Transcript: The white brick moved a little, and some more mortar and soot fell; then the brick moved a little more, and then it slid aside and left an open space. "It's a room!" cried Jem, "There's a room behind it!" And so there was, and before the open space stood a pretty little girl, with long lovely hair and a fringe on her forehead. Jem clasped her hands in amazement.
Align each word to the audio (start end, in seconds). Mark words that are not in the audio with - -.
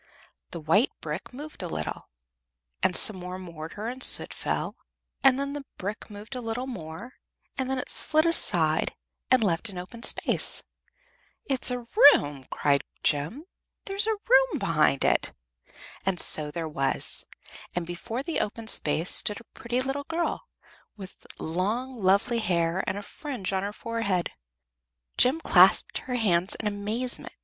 The 0.49 0.59
white 0.59 0.89
brick 0.99 1.31
moved 1.31 1.61
a 1.61 1.67
little, 1.67 2.09
and 2.81 2.95
some 2.95 3.17
more 3.17 3.37
mortar 3.37 3.85
and 3.87 4.01
soot 4.01 4.33
fell; 4.33 4.75
then 5.21 5.53
the 5.53 5.63
brick 5.77 6.09
moved 6.09 6.35
a 6.35 6.41
little 6.41 6.65
more, 6.65 7.13
and 7.55 7.69
then 7.69 7.77
it 7.77 7.87
slid 7.87 8.25
aside 8.25 8.95
and 9.29 9.43
left 9.43 9.69
an 9.69 9.77
open 9.77 10.01
space. 10.01 10.63
"It's 11.45 11.69
a 11.69 11.85
room!" 12.13 12.45
cried 12.49 12.83
Jem, 13.03 13.45
"There's 13.85 14.07
a 14.07 14.15
room 14.27 14.57
behind 14.57 15.05
it!" 15.05 15.33
And 16.03 16.19
so 16.19 16.49
there 16.49 16.67
was, 16.67 17.27
and 17.75 17.85
before 17.85 18.23
the 18.23 18.39
open 18.39 18.65
space 18.65 19.11
stood 19.11 19.39
a 19.39 19.43
pretty 19.53 19.81
little 19.83 20.05
girl, 20.05 20.47
with 20.97 21.27
long 21.37 22.01
lovely 22.01 22.39
hair 22.39 22.83
and 22.87 22.97
a 22.97 23.03
fringe 23.03 23.53
on 23.53 23.61
her 23.61 23.71
forehead. 23.71 24.31
Jem 25.19 25.39
clasped 25.41 25.99
her 25.99 26.15
hands 26.15 26.55
in 26.55 26.65
amazement. 26.65 27.35